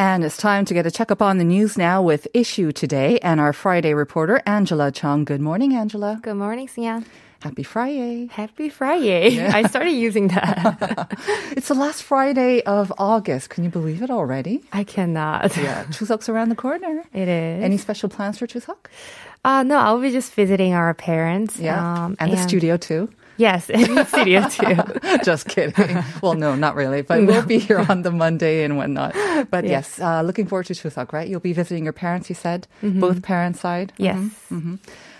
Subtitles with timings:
[0.00, 3.38] And it's time to get a checkup on the news now with Issue Today and
[3.38, 5.26] our Friday reporter, Angela Chung.
[5.26, 6.18] Good morning, Angela.
[6.22, 7.04] Good morning, Sian.
[7.42, 8.28] Happy Friday.
[8.32, 9.46] Happy Friday.
[9.58, 11.18] I started using that.
[11.54, 13.50] It's the last Friday of August.
[13.50, 14.62] Can you believe it already?
[14.72, 15.54] I cannot.
[15.54, 17.04] Yeah, Chuseok's around the corner.
[17.12, 17.62] It is.
[17.62, 18.86] Any special plans for Chuseok?
[19.44, 21.58] uh, no, I'll be just visiting our parents.
[21.58, 23.10] Yeah, um, and the studio too.
[23.40, 25.18] Yes, the studio too.
[25.24, 26.04] Just kidding.
[26.22, 27.00] Well, no, not really.
[27.00, 29.14] But we'll be here on the Monday and whatnot.
[29.50, 31.26] But yes, uh, looking forward to Chuseok, right?
[31.26, 32.68] You'll be visiting your parents, you said?
[32.82, 33.92] Both parents' side?
[33.96, 34.18] Yes.
[34.52, 34.76] Mm-hmm.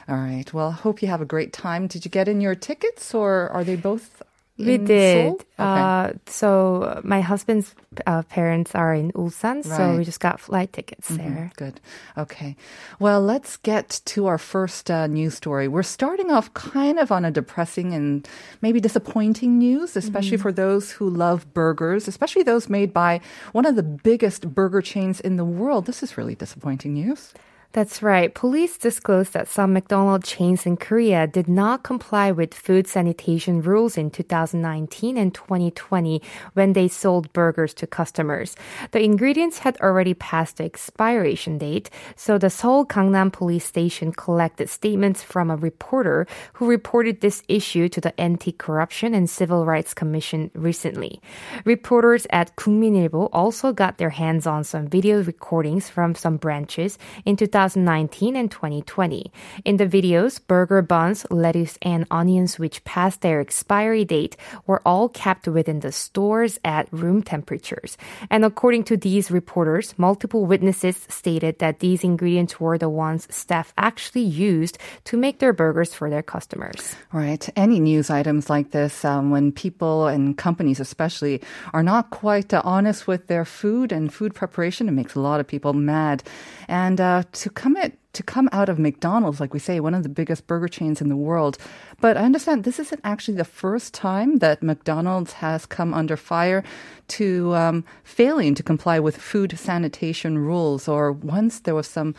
[0.08, 0.52] All right.
[0.52, 1.86] Well, hope you have a great time.
[1.86, 4.22] Did you get in your tickets or are they both
[4.66, 5.32] We did.
[5.32, 5.44] Okay.
[5.58, 7.74] Uh, so my husband's
[8.06, 11.50] uh, parents are in Ulsan, so we just got flight tickets there.
[11.56, 11.80] Good.
[12.16, 12.56] Okay.
[12.98, 15.68] Well, let's get to our first uh, news story.
[15.68, 18.28] We're starting off kind of on a depressing and
[18.62, 23.20] maybe disappointing news, especially for those who love burgers, especially those made by
[23.52, 25.86] one of the biggest burger chains in the world.
[25.86, 27.32] This is really disappointing news.
[27.72, 28.34] That's right.
[28.34, 33.96] Police disclosed that some McDonald's chains in Korea did not comply with food sanitation rules
[33.96, 36.20] in 2019 and 2020
[36.54, 38.56] when they sold burgers to customers.
[38.90, 44.68] The ingredients had already passed the expiration date, so the Seoul Gangnam police station collected
[44.68, 50.50] statements from a reporter who reported this issue to the Anti-Corruption and Civil Rights Commission
[50.54, 51.20] recently.
[51.64, 57.36] Reporters at Kungminilbo also got their hands on some video recordings from some branches in
[57.36, 59.30] 2019 and 2020.
[59.64, 65.08] In the videos, burger buns, lettuce, and onions which passed their expiry date were all
[65.08, 67.98] kept within the stores at room temperatures.
[68.30, 73.74] And according to these reporters, multiple witnesses stated that these ingredients were the ones staff
[73.76, 76.96] actually used to make their burgers for their customers.
[77.12, 77.46] Right.
[77.56, 81.42] Any news items like this, um, when people and companies especially
[81.74, 85.46] are not quite honest with their food and food preparation, it makes a lot of
[85.46, 86.22] people mad.
[86.70, 90.04] And uh, to come at to come out of McDonald's, like we say, one of
[90.04, 91.58] the biggest burger chains in the world.
[92.00, 96.62] But I understand this isn't actually the first time that McDonald's has come under fire
[97.08, 100.86] to um, failing to comply with food sanitation rules.
[100.86, 102.14] Or once there was some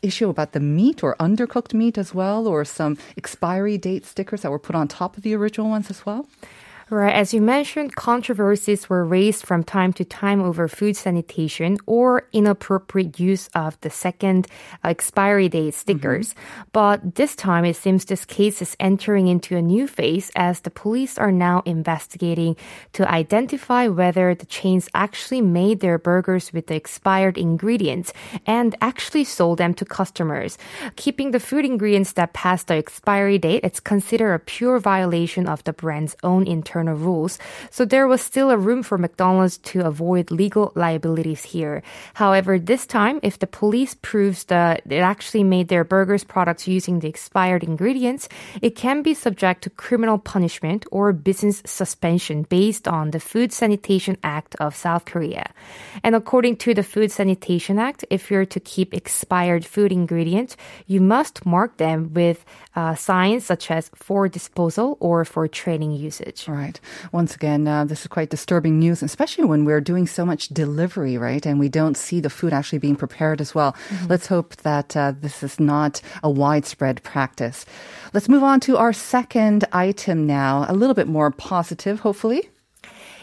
[0.00, 4.50] issue about the meat or undercooked meat as well, or some expiry date stickers that
[4.52, 6.28] were put on top of the original ones as well.
[6.92, 7.14] Right.
[7.14, 13.18] As you mentioned, controversies were raised from time to time over food sanitation or inappropriate
[13.18, 14.46] use of the second
[14.84, 16.34] uh, expiry date stickers.
[16.74, 20.70] But this time, it seems this case is entering into a new phase as the
[20.70, 22.56] police are now investigating
[22.92, 28.12] to identify whether the chains actually made their burgers with the expired ingredients
[28.44, 30.58] and actually sold them to customers.
[30.96, 35.64] Keeping the food ingredients that passed the expiry date, it's considered a pure violation of
[35.64, 37.38] the brand's own internal rules.
[37.70, 41.82] So there was still a room for McDonald's to avoid legal liabilities here.
[42.14, 47.00] However, this time, if the police proves that it actually made their burgers products using
[47.00, 48.28] the expired ingredients,
[48.60, 54.16] it can be subject to criminal punishment or business suspension based on the Food Sanitation
[54.22, 55.52] Act of South Korea.
[56.02, 60.56] And according to the Food Sanitation Act, if you're to keep expired food ingredients,
[60.86, 62.44] you must mark them with
[62.74, 66.48] uh, signs such as for disposal or for training usage.
[66.48, 66.71] Right.
[67.12, 71.18] Once again, uh, this is quite disturbing news, especially when we're doing so much delivery,
[71.18, 71.44] right?
[71.44, 73.74] And we don't see the food actually being prepared as well.
[74.08, 77.64] Let's hope that uh, this is not a widespread practice.
[78.12, 82.48] Let's move on to our second item now, a little bit more positive, hopefully.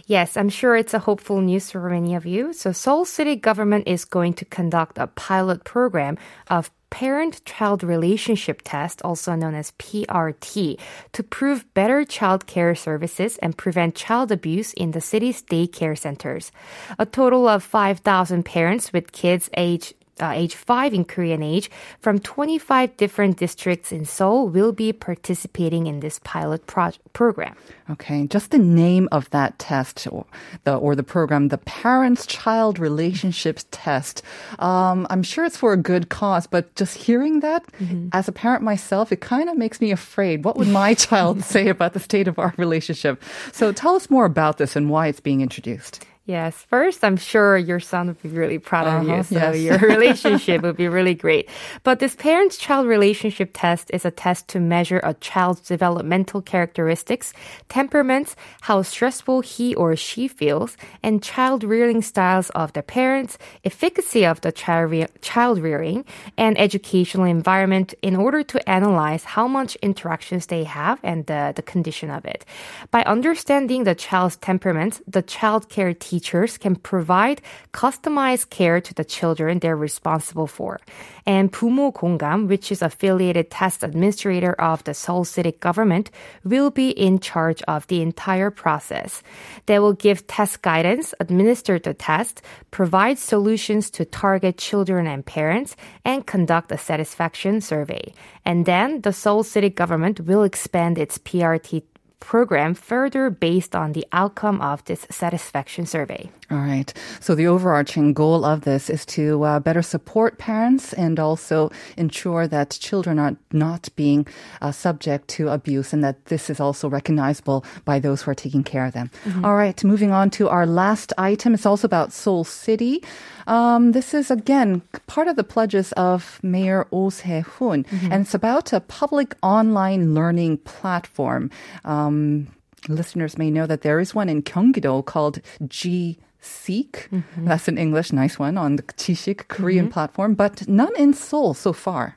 [0.10, 2.52] Yes, I'm sure it's a hopeful news for many of you.
[2.52, 6.18] So Seoul City government is going to conduct a pilot program
[6.50, 10.80] of parent-child relationship test, also known as PRT,
[11.14, 16.52] to prove better child care services and prevent child abuse in the city's daycare centers.
[16.98, 21.70] A total of 5,000 parents with kids aged uh, age 5 in Korean age
[22.00, 27.56] from 25 different districts in Seoul will be participating in this pilot pro- program.
[27.90, 30.26] Okay, just the name of that test or
[30.64, 34.22] the, or the program, the Parents Child Relationships Test.
[34.60, 38.10] Um, I'm sure it's for a good cause, but just hearing that Mm-hmm.
[38.14, 40.44] as a parent myself, it kind of makes me afraid.
[40.44, 43.24] What would my child say about the state of our relationship?
[43.54, 46.04] So tell us more about this and why it's being introduced.
[46.30, 46.54] Yes.
[46.70, 49.14] First, I'm sure your son would be really proud of you.
[49.14, 49.62] Uh-huh, So yes.
[49.66, 51.50] your relationship would be really great.
[51.82, 57.34] But this parent-child relationship test is a test to measure a child's developmental characteristics,
[57.68, 64.24] temperaments, how stressful he or she feels, and child rearing styles of their parents, efficacy
[64.24, 66.06] of the child, re- child rearing,
[66.38, 71.64] and educational environment in order to analyze how much interactions they have and the, the
[71.64, 72.46] condition of it.
[72.92, 79.06] By understanding the child's temperament, the child care teachers can provide customized care to the
[79.06, 80.80] children they're responsible for.
[81.26, 86.12] And Pumo Kongam, which is affiliated test administrator of the Seoul city government,
[86.44, 89.24] will be in charge of the entire process.
[89.66, 95.78] They will give test guidance, administer the test, provide solutions to target children and parents,
[96.04, 98.12] and conduct a satisfaction survey.
[98.44, 101.84] And then the Seoul city government will expand its PRT
[102.20, 106.30] program further based on the outcome of this satisfaction survey.
[106.52, 106.92] All right.
[107.20, 112.48] So the overarching goal of this is to uh, better support parents and also ensure
[112.48, 114.26] that children are not being
[114.62, 118.64] uh, subject to abuse and that this is also recognizable by those who are taking
[118.64, 119.12] care of them.
[119.44, 119.82] All right.
[119.84, 121.54] Moving on to our last item.
[121.54, 123.04] It's also about Seoul City.
[123.48, 128.74] Um, this is again part of the pledges of Mayor Oh Se-hoon, and it's about
[128.74, 131.50] a public online learning platform.
[131.86, 132.48] Um,
[132.88, 137.10] listeners may know that there is one in Gyeonggi-do called G Seek.
[137.38, 141.74] That's in English, nice one on the Jisik Korean platform, but none in Seoul so
[141.74, 142.16] far.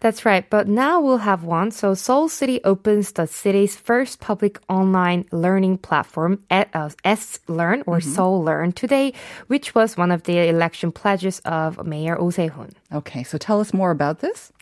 [0.00, 0.48] That's right.
[0.48, 1.70] But now we'll have one.
[1.70, 7.82] So Seoul City opens the city's first public online learning platform at uh, S Learn
[7.86, 9.12] or Seoul Learn today,
[9.46, 12.72] which was one of the election pledges of Mayor Oh Se-hoon.
[12.92, 14.52] Okay, so tell us more about this.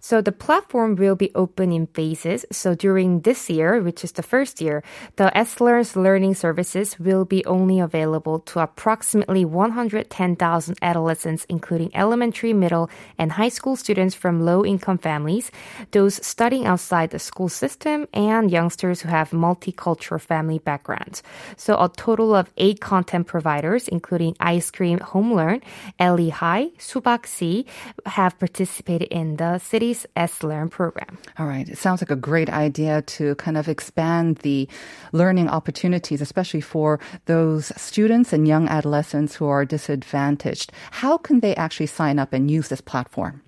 [0.00, 2.44] So the platform will be open in phases.
[2.50, 4.82] So during this year, which is the first year,
[5.16, 12.90] the S-Learn's learning services will be only available to approximately 110,000 adolescents, including elementary, middle,
[13.18, 15.50] and high school students from low-income families,
[15.92, 21.22] those studying outside the school system, and youngsters who have multicultural family backgrounds.
[21.56, 25.60] So a total of eight content providers, including Ice Cream Home Learn,
[25.98, 27.66] Ellie High, Subaksi,
[28.06, 29.58] have participated in the
[29.94, 31.18] city's S-Learn program.
[31.38, 34.68] All right, it sounds like a great idea to kind of expand the
[35.12, 40.72] learning opportunities, especially for those students and young adolescents who are disadvantaged.
[40.90, 43.42] How can they actually sign up and use this platform?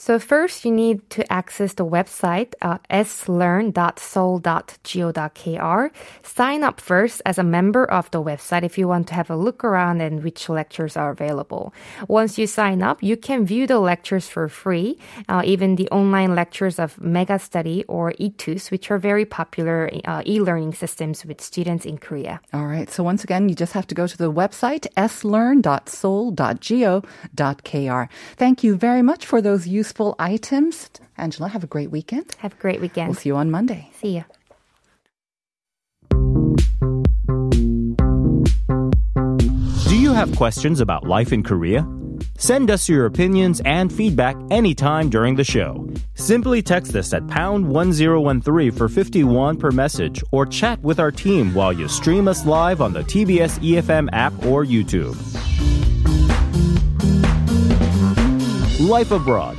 [0.00, 5.90] So first, you need to access the website uh, slearn.seoul.go.kr.
[6.22, 9.34] Sign up first as a member of the website if you want to have a
[9.34, 11.74] look around and which lectures are available.
[12.06, 14.96] Once you sign up, you can view the lectures for free,
[15.28, 20.22] uh, even the online lectures of Mega Study or Etoos, which are very popular uh,
[20.24, 22.40] e-learning systems with students in Korea.
[22.52, 28.08] All right, so once again, you just have to go to the website slearn.seoul.go.kr.
[28.36, 29.87] Thank you very much for those useful
[30.18, 30.90] items.
[31.16, 32.34] Angela, have a great weekend.
[32.38, 33.08] Have a great weekend.
[33.08, 33.90] We'll see you on Monday.
[33.94, 34.24] See ya.
[39.88, 41.86] Do you have questions about life in Korea?
[42.38, 45.88] Send us your opinions and feedback anytime during the show.
[46.14, 51.52] Simply text us at pound 1013 for 51 per message or chat with our team
[51.52, 55.16] while you stream us live on the TBS EFM app or YouTube.
[58.80, 59.58] Life Abroad,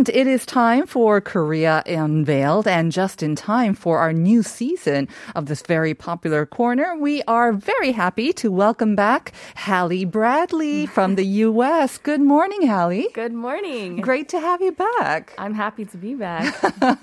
[0.00, 5.08] And it is time for Korea Unveiled, and just in time for our new season
[5.34, 11.16] of this very popular corner, we are very happy to welcome back Hallie Bradley from
[11.16, 11.98] the U.S.
[11.98, 13.08] Good morning, Hallie.
[13.12, 14.00] Good morning.
[14.00, 15.34] Great to have you back.
[15.36, 16.54] I'm happy to be back.
[16.56, 16.96] Still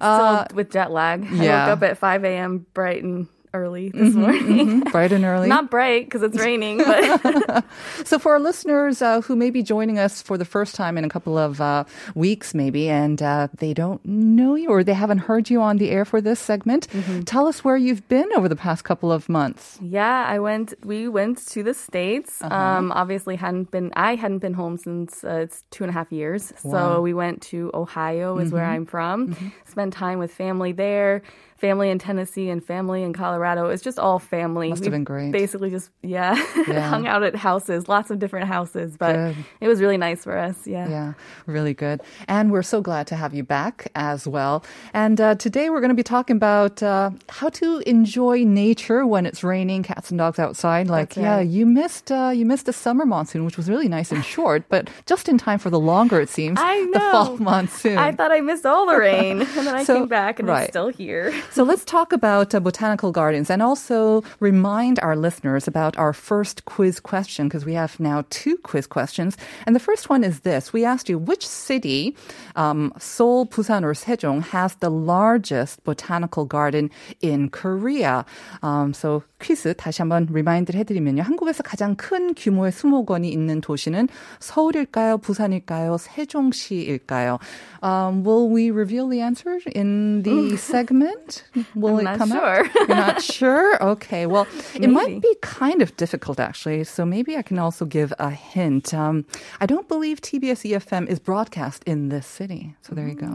[0.00, 1.26] uh, with jet lag.
[1.26, 1.66] I yeah.
[1.66, 2.66] woke up at 5 a.m.
[2.72, 4.80] bright and early this morning.
[4.80, 5.48] Bright and early.
[5.48, 7.64] Not bright because it's raining, but
[8.04, 11.04] So, for our listeners uh, who may be joining us for the first time in
[11.04, 15.18] a couple of uh, weeks, maybe, and uh, they don't know you or they haven't
[15.18, 16.88] heard you on the air for this segment,
[17.26, 19.78] tell us where you've been over the past couple of months.
[19.82, 20.74] yeah, I went.
[20.84, 22.40] We went to the states.
[22.42, 22.54] Uh-huh.
[22.54, 23.92] Um, obviously, hadn't been.
[23.96, 26.52] I hadn't been home since uh, it's two and a half years.
[26.52, 26.58] Wow.
[26.58, 26.70] Mm-hmm.
[26.72, 29.36] So we went to Ohio, is where I'm from.
[29.66, 31.22] Spent time with family there.
[31.62, 33.68] Family in Tennessee and family in Colorado.
[33.70, 34.70] It's just all family.
[34.70, 35.30] Must have been great.
[35.30, 36.34] Basically, just yeah,
[36.66, 36.88] Yeah.
[36.88, 38.96] hung out at houses, lots of different houses.
[38.96, 39.36] But Good.
[39.60, 40.66] it was really nice for us.
[40.66, 40.88] Yeah.
[40.88, 41.12] Yeah,
[41.46, 42.00] really good.
[42.26, 44.64] And we're so glad to have you back as well.
[44.92, 49.24] And uh, today we're going to be talking about uh, how to enjoy nature when
[49.24, 50.88] it's raining, cats and dogs outside.
[50.88, 54.10] Like, That's yeah, you missed uh, you missed the summer monsoon, which was really nice
[54.10, 57.98] and short, but just in time for the longer it seems I the fall monsoon.
[57.98, 60.62] I thought I missed all the rain, and then I So- came back and right.
[60.64, 61.32] it's still here.
[61.51, 66.65] So let's talk about uh, botanical gardens and also remind our listeners about our first
[66.65, 69.37] quiz question because we have now two quiz questions.
[69.65, 70.71] And the first one is this.
[70.73, 72.15] We asked you which city,
[72.55, 76.91] um, Seoul, Busan, or Sejong has the largest botanical garden
[77.21, 78.25] in Korea.
[78.61, 81.21] Um, so 퀴즈 다시 한번 리마인드를 해드리면요.
[81.21, 85.19] 한국에서 가장 큰 규모의 수목원이 있는 도시는 서울일까요?
[85.19, 85.97] 부산일까요?
[85.97, 87.39] 세종시일까요?
[87.83, 91.40] Um, will we reveal the answer in the segment?
[91.74, 92.64] Will I'm it not come sure.
[92.66, 92.74] out?
[92.74, 93.82] You're not sure?
[93.82, 94.26] Okay.
[94.26, 96.84] Well, it might be kind of difficult actually.
[96.84, 98.92] So maybe I can also give a hint.
[98.94, 99.24] Um,
[99.60, 102.74] I don't believe TBS EFM is broadcast in this city.
[102.82, 103.28] So there you go.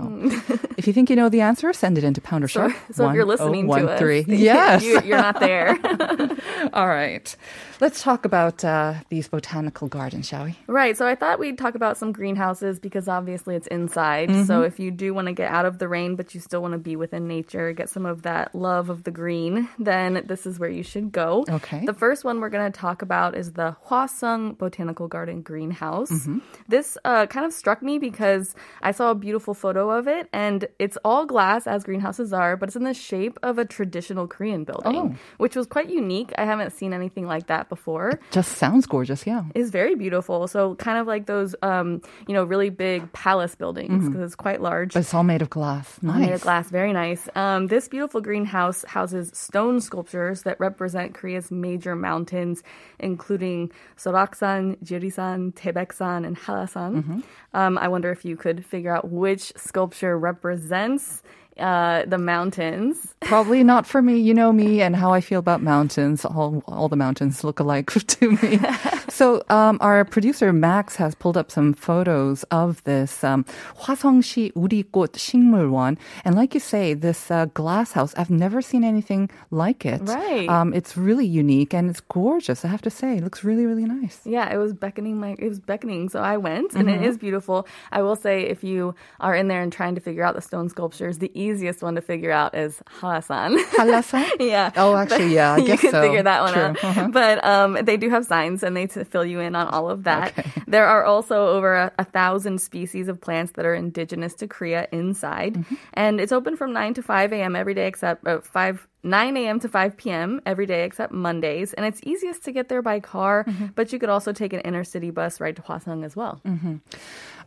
[0.77, 2.75] if you think you know the answer, send it into pounder So, sharp.
[2.91, 4.37] so if you're listening to us, 1013.
[4.47, 4.83] Yes.
[4.83, 5.77] you, you're not there.
[6.73, 7.35] All right.
[7.79, 10.57] Let's talk about uh, these botanical gardens, shall we?
[10.67, 10.97] Right.
[10.97, 14.29] So I thought we'd talk about some greenhouses because obviously it's inside.
[14.29, 14.43] Mm-hmm.
[14.45, 16.71] So if you do want to get out of the rain, but you still want
[16.73, 20.59] to be within nature, get some of that love of the green, then this is
[20.59, 21.45] where you should go.
[21.49, 21.85] Okay.
[21.85, 26.09] The first one we're going to talk about is the Hwasung Botanical Garden Greenhouse.
[26.11, 26.39] Mm-hmm.
[26.67, 30.67] This uh, kind of struck me because I saw a beautiful photo of it, and
[30.79, 34.63] it's all glass as greenhouses are, but it's in the shape of a traditional Korean
[34.63, 35.15] building, Oh.
[35.37, 36.31] which was quite unique.
[36.37, 39.43] I haven't seen anything like that before Just sounds gorgeous, yeah.
[39.55, 40.47] is very beautiful.
[40.47, 44.61] So kind of like those, um, you know, really big palace buildings because it's quite
[44.61, 44.93] large.
[44.93, 45.99] But it's all made of glass.
[46.03, 46.21] All Nice.
[46.27, 47.27] Made of glass, very nice.
[47.35, 52.63] Um, this beautiful greenhouse houses stone sculptures that represent Korea's major mountains,
[52.97, 57.21] including Soraksan, Jirisan, Taebaeksan, and Hallasan.
[57.53, 61.21] Um, I wonder if you could figure out which sculpture represents
[61.59, 63.13] uh, the mountains.
[63.21, 64.17] Probably not for me.
[64.19, 66.25] You know me and how I feel about mountains.
[66.25, 68.59] All all the mountains look alike to me.
[69.17, 73.45] So um, our producer Max has pulled up some photos of this um,
[73.81, 78.13] 화성시 우리꽃 식물원, and like you say, this uh, glass house.
[78.15, 80.01] I've never seen anything like it.
[80.03, 80.47] Right.
[80.47, 82.63] Um, it's really unique and it's gorgeous.
[82.63, 84.21] I have to say, it looks really really nice.
[84.23, 87.03] Yeah, it was beckoning my it was beckoning, so I went, and mm-hmm.
[87.03, 87.65] it is beautiful.
[87.91, 90.69] I will say, if you are in there and trying to figure out the stone
[90.69, 93.57] sculptures, the easiest one to figure out is Hallasan.
[93.79, 94.29] Hallasan.
[94.39, 94.69] yeah.
[94.77, 95.53] Oh, actually, yeah.
[95.53, 96.01] I guess you can so.
[96.03, 96.61] figure that one True.
[96.61, 96.83] out.
[96.83, 97.07] Uh-huh.
[97.07, 98.85] But um, they do have signs, and they.
[98.85, 100.33] T- fill you in on all of that.
[100.67, 104.87] There are also over a, a thousand species of plants that are indigenous to Korea
[104.91, 105.53] inside.
[105.55, 105.75] Mm-hmm.
[105.93, 107.55] And it's open from 9 to 5 a.m.
[107.55, 109.59] every day except uh, 5 9 a.m.
[109.61, 110.41] to 5 p.m.
[110.45, 111.71] every day except Mondays.
[111.73, 113.67] And it's easiest to get there by car, Mm-hmm.
[113.75, 116.41] but you could also take an inner city bus right to Hwasong as well.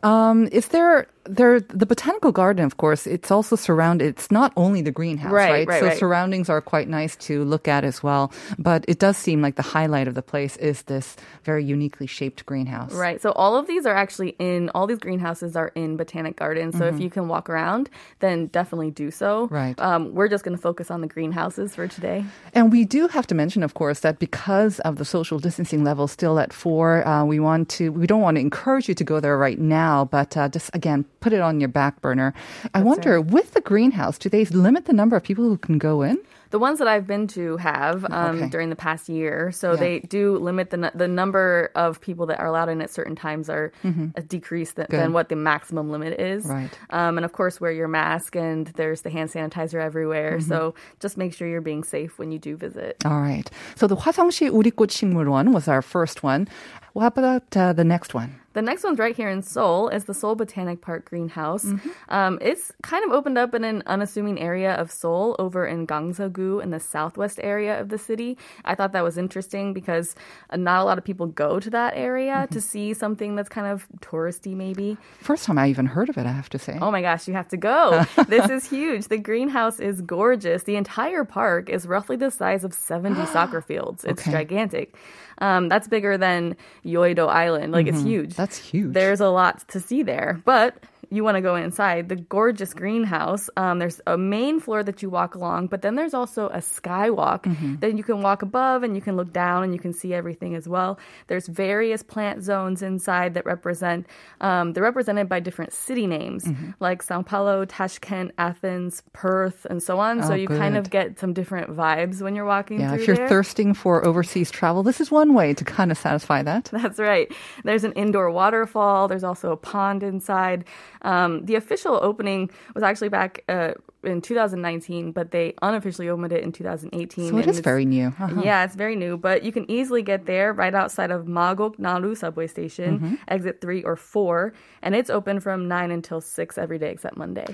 [0.03, 2.65] Um, is there there the botanical garden?
[2.65, 4.07] Of course, it's also surrounded.
[4.07, 5.67] It's not only the greenhouse, Right, right?
[5.67, 5.97] right, so right.
[5.97, 8.31] surroundings are quite nice to look at as well.
[8.57, 12.43] But it does seem like the highlight of the place is this very uniquely shaped
[12.47, 12.93] greenhouse.
[12.93, 13.21] Right.
[13.21, 16.77] So all of these are actually in all these greenhouses are in botanic gardens.
[16.77, 17.89] So if you can walk around,
[18.19, 19.45] then definitely do so.
[19.45, 19.55] Mm-hmm.
[19.55, 19.79] Right.
[19.79, 22.25] Um, we're just going to focus on the greenhouses for today.
[22.55, 26.07] And we do have to mention, of course, that because of the social distancing level
[26.07, 29.19] still at four, uh, we want to we don't want to encourage you to go
[29.19, 32.34] there right now, but uh, just again put it on your back burner.
[32.74, 36.02] I wonder with the greenhouse, do they limit the number of people who can go
[36.02, 36.18] in?
[36.50, 38.48] The ones that I've been to have um, Okay.
[38.48, 39.80] during the past year, so Yeah.
[39.82, 43.16] they do limit the nu- the number of people that are allowed in at certain
[43.18, 43.72] times are
[44.14, 44.94] a decrease than, Mm-hmm.
[44.94, 45.00] Good.
[45.02, 46.46] than what the maximum limit is.
[46.46, 46.70] Right.
[46.94, 50.38] Um, and of course, wear your mask, and there's the hand sanitizer everywhere.
[50.38, 50.46] Mm-hmm.
[50.48, 53.02] So just make sure you're being safe when you do visit.
[53.04, 53.50] All right.
[53.74, 56.46] So the 화성시 우리꽃 식물원 was our first one.
[56.93, 58.35] What about uh, the next one?
[58.53, 61.63] The next one's right here in Seoul is the Seoul Botanic Park greenhouse.
[61.63, 61.89] Mm-hmm.
[62.09, 66.59] Um, it's kind of opened up in an unassuming area of Seoul over in Gangseo-gu
[66.59, 68.37] in the southwest area of the city.
[68.65, 70.15] I thought that was interesting because
[70.49, 72.53] uh, not a lot of people go to that area Mm-hmm.
[72.53, 74.97] to see something that's kind of touristy maybe.
[75.21, 76.77] First time I even heard of it, I have to say.
[76.81, 78.03] Oh my gosh, you have to go.
[78.27, 79.07] this is huge.
[79.07, 80.63] The greenhouse is gorgeous.
[80.63, 84.03] The entire park is roughly the size of 70 soccer fields.
[84.03, 84.31] It's Okay.
[84.31, 84.93] gigantic.
[85.41, 86.55] Um, that's bigger than
[86.85, 87.73] Yoido Island.
[87.73, 88.29] Like, it's huge.
[88.29, 88.41] Mm-hmm.
[88.41, 88.93] That's huge.
[88.93, 90.41] There's a lot to see there.
[90.45, 90.75] But
[91.11, 93.49] you want to go inside the gorgeous greenhouse.
[93.57, 97.43] Um, there's a main floor that you walk along, but then there's also a skywalk.
[97.43, 97.75] Mm-hmm.
[97.81, 100.55] Then you can walk above and you can look down and you can see everything
[100.55, 100.97] as well.
[101.27, 104.07] There's various plant zones inside that represent,
[104.39, 106.71] um, they're represented by different city names Mm-hmm.
[106.79, 110.23] like Sao Paulo, Tashkent, Athens, Perth, and so on.
[110.23, 113.15] so Oh, you kind of get some different vibes when you're walking yeah, if you're
[113.17, 113.27] there.
[113.27, 116.65] thirsting for overseas travel, this is one way to kind of satisfy that.
[116.71, 117.31] That's right.
[117.65, 119.07] There's an indoor waterfall.
[119.09, 120.63] There's also a pond inside.
[121.03, 126.43] Um, the official opening was actually back uh, in 2019, but they unofficially opened it
[126.43, 127.29] in 2018.
[127.29, 128.07] So it is it's- very new.
[128.19, 128.41] Uh-huh.
[128.43, 132.15] Yeah, it's very new, but you can easily get there right outside of Magok Nalu
[132.15, 133.15] subway station, Mm-hmm.
[133.27, 137.47] exit three or four, and it's open from nine until six every day except Monday.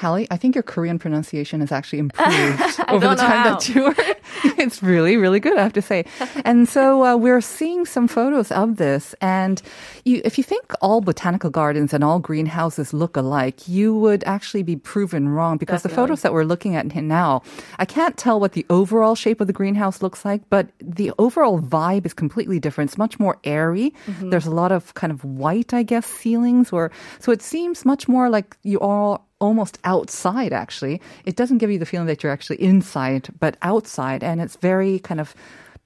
[0.00, 3.50] Hallie, I think your Korean pronunciation has actually improved over the time how.
[3.50, 3.94] that you were.
[4.58, 6.04] it's really, really good, I have to say.
[6.44, 9.14] And so uh, we're seeing some photos of this.
[9.20, 9.60] And
[10.04, 14.62] you, if you think all botanical gardens and all greenhouses look alike, you would actually
[14.62, 17.42] be proven wrong because the photos that we're looking at now,
[17.78, 21.60] I can't tell what the overall shape of the greenhouse looks like, but the overall
[21.60, 22.90] vibe is completely different.
[22.90, 23.92] It's much more airy.
[24.06, 24.30] Mm-hmm.
[24.30, 28.08] There's a lot of kind of white, I guess, ceilings, or so it seems much
[28.08, 31.00] more like you are almost outside actually.
[31.24, 34.98] It doesn't give you the feeling that you're actually inside but outside and it's very
[35.00, 35.34] kind of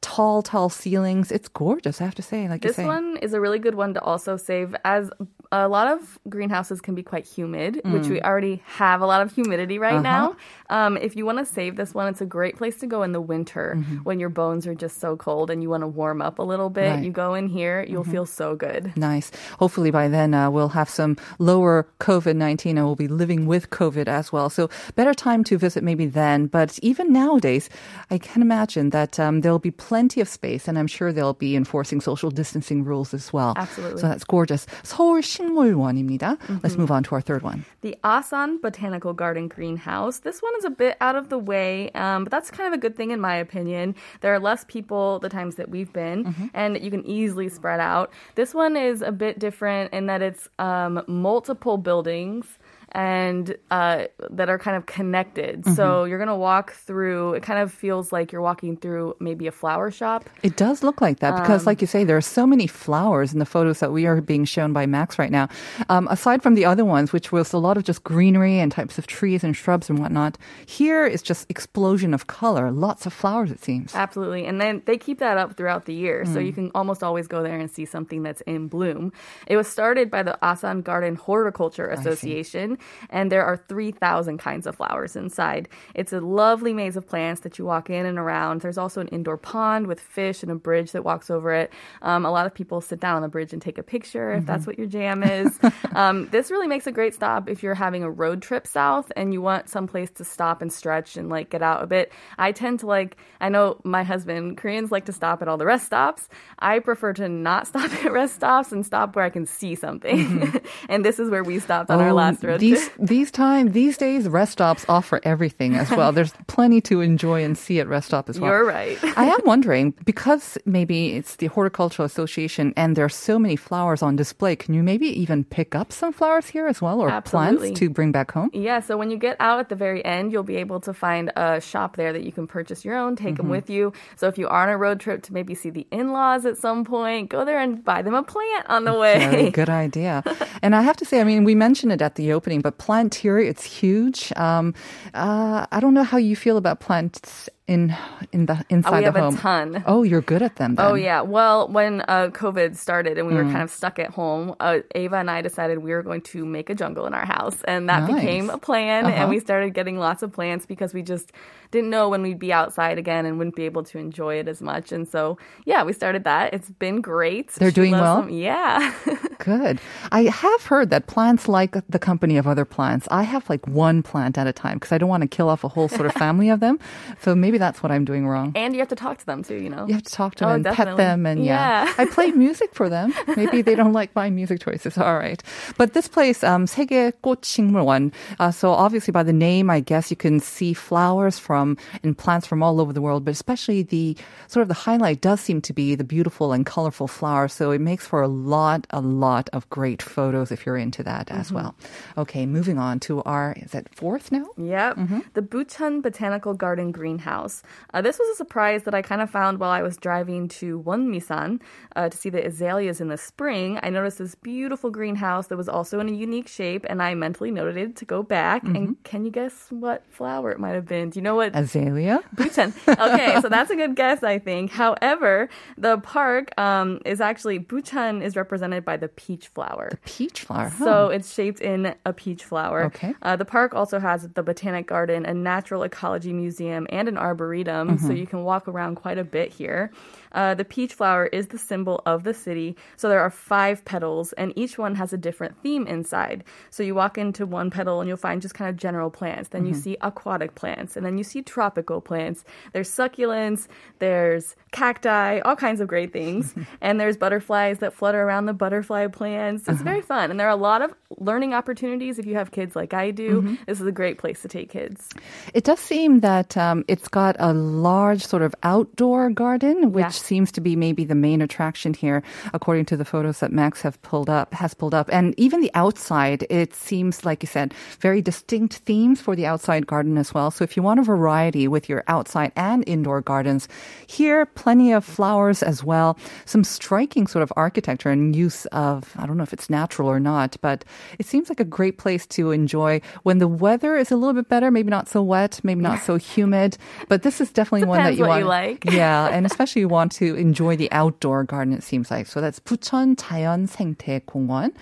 [0.04, 3.58] tall tall ceilings it's gorgeous i have to say like This one is a really
[3.58, 5.10] good one to also save, as
[5.52, 9.32] a lot of greenhouses can be quite humid, which we already have a lot of
[9.32, 10.36] humidity right now.
[10.68, 13.12] Um, if you want to save this one, it's a great place to go in
[13.12, 16.38] the winter when your bones are just so cold and you want to warm up
[16.40, 16.90] a little bit.
[16.90, 17.04] Right.
[17.04, 18.92] You go in here, you'll feel so good.
[18.96, 19.30] Nice.
[19.62, 23.70] Hopefully by then uh, we'll have some lower COVID 19 and we'll be living with
[23.70, 24.50] COVID as well.
[24.50, 26.46] So better time to visit maybe then.
[26.46, 27.70] But even nowadays,
[28.10, 31.55] I can imagine that um, there'll be plenty of space and I'm sure they'll be
[31.55, 33.53] enforcing social distancing rules as well.
[33.55, 34.01] Absolutely.
[34.01, 34.65] So that's gorgeous.
[34.83, 36.37] 서울 식물원입니다.
[36.63, 37.65] Let's move on to our third one.
[37.81, 40.19] The Asan Botanical Garden Greenhouse.
[40.19, 42.77] This one is a bit out of the way, um, but that's kind of a
[42.77, 43.95] good thing in my opinion.
[44.21, 48.11] There are less people the times that we've been, and you can easily spread out.
[48.35, 52.45] This one is a bit different in that it's um, multiple buildings.
[52.94, 55.66] And uh, that are kind of connected.
[55.74, 57.34] So you're gonna walk through.
[57.34, 60.30] It kind of feels like you're walking through maybe a flower shop.
[60.42, 63.40] It does look like that because, like you say, there are so many flowers in
[63.40, 65.48] the photos that we are being shown by Max right now.
[65.88, 68.96] Um, aside from the other ones, which was a lot of just greenery and types
[68.96, 73.50] of trees and shrubs and whatnot, here is just explosion of color, lots of flowers.
[73.50, 73.94] It seems.
[73.94, 74.46] Absolutely.
[74.46, 76.24] And then they keep that up throughout the year.
[76.24, 79.12] So you can almost always go there and see something that's in bloom.
[79.46, 82.78] It was started by the Asan Garden Horticulture Association,
[83.10, 85.68] and there are 3,000 kinds of flowers inside.
[85.94, 88.60] It's a lovely maze of plants that you walk in and around.
[88.60, 91.72] There's also an indoor pond with fish and a bridge that walks over it.
[92.02, 94.46] Um, a lot of people sit down on the bridge and take a picture if
[94.46, 95.58] that's what your jam is.
[95.94, 99.32] um, this really makes a great stop if you're having a road trip south and
[99.32, 102.12] you want some place to stop and stretch and like get out a bit.
[102.38, 105.66] I tend to like, I know my husband, Koreans like to stop at all the
[105.66, 106.28] rest stops.
[106.58, 110.60] I prefer to not stop at rest stops and stop where I can see something.
[110.88, 113.96] and this is where we stopped on our Oh, last road these these time these
[113.96, 116.12] days rest stops offer everything as well.
[116.12, 118.50] There's plenty to enjoy and see at rest stop as well.
[118.50, 118.98] You're right.
[119.16, 124.02] I am wondering because maybe it's the horticultural association and there are so many flowers
[124.02, 124.56] on display.
[124.56, 127.58] Can you maybe even pick up some flowers here as well, or Absolutely.
[127.58, 128.50] plants to bring back home?
[128.52, 131.32] Yeah, so when you get out at the very end, you'll be able to find
[131.36, 133.50] a shop there that you can purchase your own, take them mm-hmm.
[133.52, 133.92] with you.
[134.16, 136.56] So if you are on a road trip to maybe see the in laws at
[136.56, 139.50] some point, go there and buy them a plant on the Very way.
[139.50, 140.22] good idea.
[140.62, 143.48] And I have to say, I mean, we mentioned it at the opening, but Planteria,
[143.48, 144.32] it's huge.
[144.36, 144.74] Um,
[145.14, 147.96] uh, I don't know how you feel about plants in
[148.32, 149.36] in the inside we have the a home.
[149.38, 149.84] ton.
[149.86, 150.74] Oh, you're good at them.
[150.74, 150.84] Then.
[150.86, 151.22] Oh yeah.
[151.22, 153.46] Well, when uh, COVID started and we Mm.
[153.46, 156.44] were kind of stuck at home, uh, Ava and I decided we were going to
[156.44, 158.14] make a jungle in our house, and that Nice.
[158.20, 159.06] became a plan.
[159.06, 159.14] Uh-huh.
[159.14, 161.32] And we started getting lots of plants because we just
[161.70, 164.60] didn't know when we'd be outside again and wouldn't be able to enjoy it as
[164.62, 164.92] much.
[164.92, 166.52] And so, yeah, we started that.
[166.54, 167.50] It's been great.
[167.52, 168.20] They're She doing well?
[168.22, 168.30] them.
[168.30, 168.94] Yeah.
[169.38, 169.80] Good.
[170.12, 173.08] I have heard that plants like the company of other plants.
[173.10, 175.64] I have like one plant at a time because I don't want to kill off
[175.64, 176.78] a whole sort of family of them.
[177.20, 178.50] So maybe maybe that's what I'm doing wrong.
[178.56, 179.86] And you have to talk to them too, you know.
[179.86, 180.98] You have to talk to oh, them oh, and definitely.
[180.98, 181.84] pet them and yeah.
[181.86, 181.94] yeah.
[182.02, 183.14] I play music for them.
[183.36, 184.98] Maybe they don't like my music choices.
[184.98, 185.38] All right.
[185.78, 188.10] But this place um 세계 꽃식물원.
[188.40, 192.46] Uh, so obviously by the name I guess you can see flowers from and plants
[192.46, 194.16] from all over the world, but especially the
[194.50, 197.52] sort of the highlight does seem to be the beautiful and colorful flowers.
[197.54, 201.30] So it makes for a lot a lot of great photos if you're into that
[201.30, 201.38] mm-hmm.
[201.38, 201.78] as well.
[202.18, 204.50] Okay, moving on to our is that fourth now?
[204.58, 204.96] Yep.
[204.96, 205.20] Mm-hmm.
[205.38, 207.43] The Bucheon Botanical Garden Greenhouse
[207.92, 210.80] uh, this was a surprise that I kind of found while I was driving to
[210.82, 211.60] Wonmisan
[211.96, 213.78] uh, to see the azaleas in the spring.
[213.82, 217.50] I noticed this beautiful greenhouse that was also in a unique shape, and I mentally
[217.50, 218.62] noted it to go back.
[218.64, 221.10] And can you guess what flower it might have been?
[221.10, 221.54] Do you know what?
[221.54, 222.20] Azalea.
[222.36, 222.72] Bucheon.
[222.88, 224.70] Okay, so that's a good guess, I think.
[224.70, 229.88] However, the park um, is actually Bucheon is represented by the peach flower.
[229.90, 230.68] The Peach flower.
[230.68, 230.84] huh.
[230.84, 232.84] So it's shaped in a peach flower.
[232.84, 233.14] Okay.
[233.22, 237.98] Uh, the park also has the Botanic Garden, a natural ecology museum, and an arboretum.
[237.98, 238.16] So mm-hmm.
[238.16, 239.90] you can walk around quite a bit here.
[240.34, 242.76] Uh, the peach flower is the symbol of the city.
[242.96, 246.44] So there are five petals, and each one has a different theme inside.
[246.70, 249.50] So you walk into one petal and you'll find just kind of general plants.
[249.50, 252.44] Then you see aquatic plants, and then you see tropical plants.
[252.72, 253.68] There's succulents,
[254.00, 256.54] there's cacti, all kinds of great things.
[256.80, 259.68] and there's butterflies that flutter around the butterfly plants.
[259.68, 260.30] It's very fun.
[260.30, 263.56] And there are a lot of learning opportunities if you have kids like I do.
[263.66, 265.08] This is a great place to take kids.
[265.54, 270.23] It does seem that um, it's got a large sort of outdoor garden, which.
[270.24, 274.00] Seems to be maybe the main attraction here, according to the photos that Max have
[274.02, 275.08] pulled up has pulled up.
[275.12, 279.86] And even the outside, it seems like you said, very distinct themes for the outside
[279.86, 280.50] garden as well.
[280.50, 283.68] So if you want a variety with your outside and indoor gardens,
[284.06, 286.18] here plenty of flowers as well.
[286.46, 290.20] Some striking sort of architecture and use of I don't know if it's natural or
[290.20, 290.84] not, but
[291.18, 294.48] it seems like a great place to enjoy when the weather is a little bit
[294.48, 296.78] better, maybe not so wet, maybe not so humid.
[297.08, 298.40] But this is definitely one that you what want.
[298.40, 298.84] you like.
[298.86, 302.26] yeah, and especially you want to enjoy the outdoor garden, it seems like.
[302.26, 304.72] So that's Bucheon 자연 생태 공원.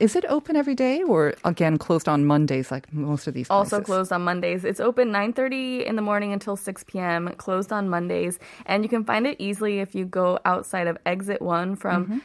[0.00, 3.72] Is it open every day or again closed on Mondays like most of these places?
[3.72, 4.64] Also closed on Mondays.
[4.64, 8.38] It's open 9.30 in the morning until 6 p.m., closed on Mondays.
[8.66, 12.18] And you can find it easily if you go outside of exit one from mm-hmm.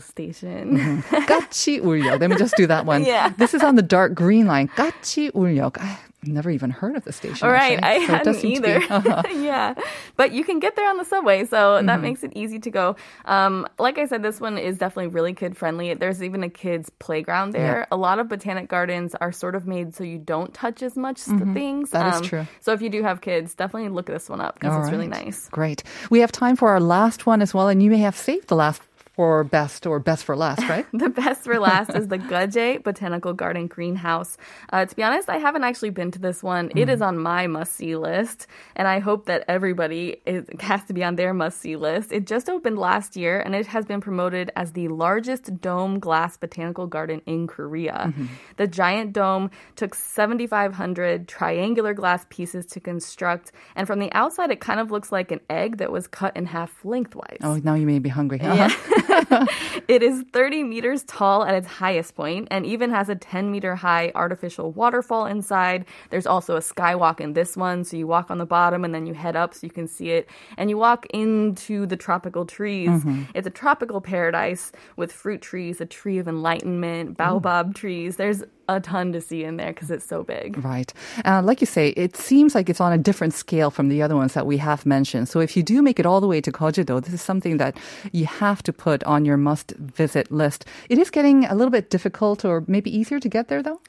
[0.00, 1.02] Station.
[1.02, 2.20] Kachi mm-hmm.
[2.20, 3.04] Let me just do that one.
[3.06, 3.30] yeah.
[3.38, 4.68] This is on the dark green line.
[4.68, 5.80] Kachiul역.
[6.22, 7.46] Never even heard of the station.
[7.46, 8.04] All right, actually.
[8.04, 8.76] I so hadn't to be- either.
[8.90, 9.22] uh-huh.
[9.30, 9.74] yeah,
[10.16, 11.86] but you can get there on the subway, so Mm-hmm.
[11.86, 12.96] that makes it easy to go.
[13.24, 15.94] Um, like I said, this one is definitely really kid friendly.
[15.94, 17.86] There's even a kids playground there.
[17.90, 21.20] A lot of botanic gardens are sort of made so you don't touch as much
[21.20, 21.90] s- things.
[21.90, 21.96] Mm-hmm.
[21.96, 22.46] Um, That is true.
[22.60, 25.48] So if you do have kids, definitely look this one up because it's really nice.
[25.48, 25.82] Great.
[26.10, 28.56] We have time for our last one as well, and you may have saved the
[28.56, 28.82] last
[29.20, 30.86] for best or best for last, right?
[30.94, 34.38] The best for last is the Geoje Botanical Garden Greenhouse.
[34.72, 36.70] Uh, to be honest, I haven't actually been to this one.
[36.74, 40.94] It is on my must see list, and I hope that everybody is, has to
[40.94, 42.12] be on their must see list.
[42.12, 46.38] It just opened last year, and it has been promoted as the largest dome glass
[46.38, 48.14] botanical garden in Korea.
[48.56, 54.60] The giant dome took 7,500 triangular glass pieces to construct, and from the outside, it
[54.60, 57.40] kind of looks like an egg that was cut in half lengthwise.
[57.42, 58.40] Oh, now you may be hungry.
[58.40, 59.06] Uh-huh.
[59.88, 63.74] It is 30 meters tall at its highest point and even has a 10 meter
[63.74, 65.84] high artificial waterfall inside.
[66.10, 69.06] There's also a skywalk in this one, so you walk on the bottom and then
[69.06, 70.28] you head up so you can see it.
[70.56, 72.88] And you walk into the tropical trees.
[72.88, 73.24] Mm-hmm.
[73.34, 77.74] It's a tropical paradise with fruit trees, a tree of enlightenment, baobab mm.
[77.74, 78.16] trees.
[78.16, 78.44] There's
[78.76, 80.62] a ton to see in there because it's so big.
[80.64, 80.92] Right.
[81.24, 84.16] Uh, like you say, it seems like it's on a different scale from the other
[84.16, 85.28] ones that we have mentioned.
[85.28, 87.76] So if you do make it all the way to Geojedo, this is something that
[88.12, 90.64] you have to put on your must visit list.
[90.88, 93.80] It is getting a little bit difficult or maybe easier to get there though?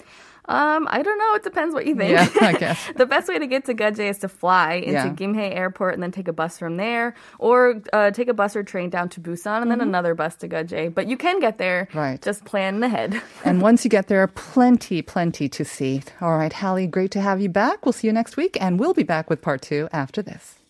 [0.46, 1.36] Um, I don't know.
[1.36, 2.12] It depends what you think.
[2.12, 2.80] Yeah, I guess.
[2.96, 5.10] the best way to get to Geoje is to fly into Yeah.
[5.14, 8.64] Gimhae Airport and then take a bus from there, or uh, take a bus or
[8.64, 10.94] train down to Busan and then another bus to Geoje.
[10.94, 11.86] But you can get there.
[11.92, 11.98] Mm-hmm.
[11.98, 12.22] Right.
[12.22, 13.22] Just plan ahead.
[13.46, 16.02] And once you get there, plenty, plenty to see.
[16.22, 17.86] All right, Hallie, great to have you back.
[17.86, 20.61] We'll see you next week, and we'll be back with part two after this.